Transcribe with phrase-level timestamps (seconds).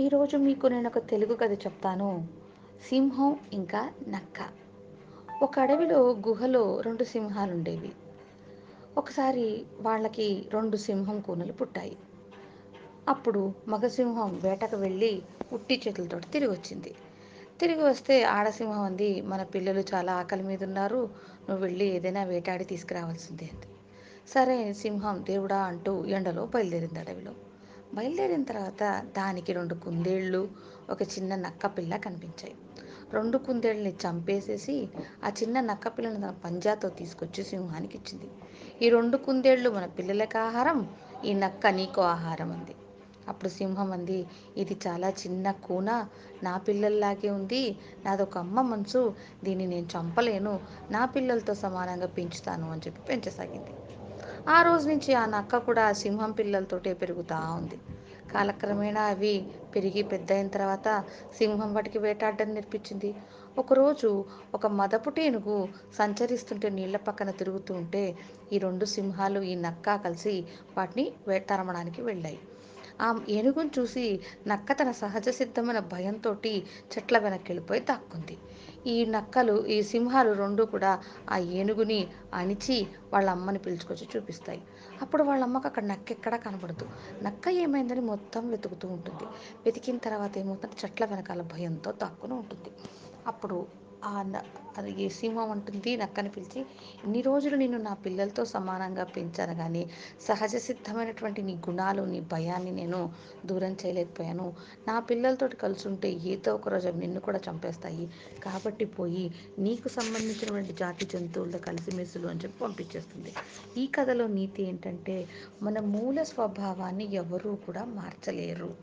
[0.00, 2.28] ఈరోజు మీకు నేను ఒక తెలుగు కథ చెప్తాను.
[2.88, 4.48] సింహం ఇంకా నక్క.
[5.42, 7.92] ఒక అడవిలో గుహలో రెండు సింహాలు ఉండేవి
[8.98, 11.96] ఒకసారి వాళ్ళకి రెండు సింహం కూనలు పుట్టాయి.
[13.08, 15.22] అప్పుడు మగ సింహం వేటకు వెళ్ళి
[15.52, 16.94] ఉట్టి చేతులతో తిరిగి వచ్చింది.
[17.60, 21.10] తిరిగి వస్తే ఆడసింహం అంది మన పిల్లలు చాలా ఆకలి మీద ఉన్నారు
[21.48, 23.66] నువ్వు వెళ్ళి ఏదైనా వేటాడి తీసుకురావాల్సిందే అంది.
[24.28, 27.47] సరే సింహం దేవుడా అంటూ ఎండలో బయలుదేరింది అడవిలో.
[27.94, 28.82] బయలుదేరిన తర్వాత
[29.16, 30.40] దానికి రెండు కుందేళ్ళు
[30.90, 32.54] ఒక చిన్న నక్క పిల్ల కనిపించాయి.
[33.12, 34.74] రెండు కుందేళ్ళని చంపేసేసి
[35.24, 38.28] ఆ చిన్న నక్కపిల్లను తన పంజాతో తీసుకొచ్చి సింహానికి ఇచ్చింది.
[38.82, 40.80] ఈ రెండు కుందేళ్ళు మన పిల్లలకు ఆహారం
[41.24, 42.74] ఈ నక్క నీకు ఆహారం అంది.
[43.28, 44.18] అప్పుడు సింహం అంది
[44.56, 45.90] ఇది చాలా చిన్న కూన
[46.42, 47.62] నా పిల్లల్లాగే ఉంది
[48.04, 49.02] నాదొక అమ్మ మనసు
[49.44, 53.72] దీన్ని నేను చంపలేను నా పిల్లలతో సమానంగా పెంచుతాను అని చెప్పి పెంచసాగింది.
[54.48, 57.78] ఆ రోజు నుంచి ఆ నక్క కూడా సింహం పిల్లలతోటే పెరుగుతూ ఉంది.
[58.30, 59.32] కాలక్రమేణా అవి
[59.74, 60.88] పెరిగి పెద్ద అయిన తర్వాత
[61.38, 63.10] సింహం వాటికి వేటాడడం నేర్పించింది.
[63.58, 64.10] ఒకరోజు
[64.54, 65.56] ఒక మదపుటి ఏనుగు
[65.98, 68.04] సంచరిస్తుంటే నీళ్ళ పక్కన తిరుగుతూ ఉంటే
[68.52, 70.34] ఈ రెండు సింహాలు ఈ నక్క కలిసి
[70.76, 72.38] వాటిని వేటాడడానికి వెళ్ళాయి.
[73.00, 76.36] ఆ ఏనుగును చూసి నక్క తన సహజ సిద్ధమైన భయంతో
[76.92, 78.36] చెట్ల వెనక్కి వెళ్ళిపోయి దాక్కుంది.
[78.86, 84.62] ఈ నక్కలు ఈ సింహాలు రెండు కూడా ఆ ఏనుగుని అణిచి వాళ్ళ అమ్మని పిలుచుకొచ్చి చూపిస్తాయి.
[85.02, 86.86] అప్పుడు వాళ్ళ అమ్మకు అక్కడ నక్క ఎక్కడా కనబడదు.
[87.22, 89.26] నక్క ఏమైందని మొత్తం వెతుకుతూ ఉంటుంది.
[89.64, 90.76] వెతికిన తర్వాత ఏమవుతుంది?
[90.84, 92.70] చెట్ల వెనకాల భయంతో దాక్కుని ఉంటుంది.
[93.26, 93.87] అప్పుడు
[94.78, 96.60] అది ఏ సింహం అంటుంది నక్కని పిలిచి
[97.04, 99.90] ఇన్ని రోజులు నేను నా పిల్లలతో సమానంగా పెంచాను కానీ
[100.26, 103.10] సహజ సిద్ధమైనటువంటి నీ గుణాలు నీ భయాన్ని నేను
[103.46, 104.52] దూరం చేయలేకపోయాను.
[104.88, 108.10] నా పిల్లలతో కలిసి ఉంటే ఏదో ఒక రోజు నిన్ను కూడా చంపేస్తాయి.
[108.42, 113.32] కాబట్టి పోయి నీకు సంబంధించినటువంటి జాతి జంతువులతో కలిసిమెసులు అని చెప్పి పంపించేస్తుంది.
[113.76, 115.28] ఈ కథలో నీతి ఏంటంటే
[115.62, 118.74] మన మూల స్వభావాన్ని ఎవరూ కూడా మార్చలేరు.